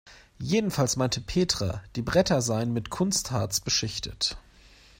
Jedenfalls 0.39 0.95
meinte 0.95 1.21
Petra, 1.21 1.83
die 1.95 2.01
Bretter 2.01 2.41
seien 2.41 2.73
mit 2.73 2.89
Kunstharz 2.89 3.59
beschichtet. 3.59 4.35